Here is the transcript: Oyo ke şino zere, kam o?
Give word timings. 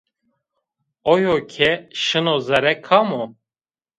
Oyo 1.13 1.35
ke 1.51 1.69
şino 2.01 2.35
zere, 2.45 2.73
kam 2.87 3.07
o? 3.21 3.23